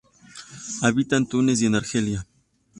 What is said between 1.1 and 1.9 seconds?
en Túnez y en